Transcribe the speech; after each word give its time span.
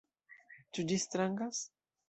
Ĉu 0.77 0.87
ĝi 0.93 0.99
strangas? 1.05 1.63